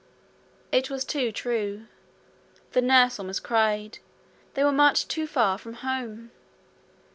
It 0.71 0.89
was 0.89 1.05
too 1.05 1.31
true. 1.31 1.85
The 2.71 2.81
nurse 2.81 3.19
almost 3.19 3.43
cried. 3.43 3.99
They 4.55 4.63
were 4.63 4.71
much 4.71 5.07
too 5.07 5.27
far 5.27 5.59
from 5.59 5.75
home. 5.85 6.31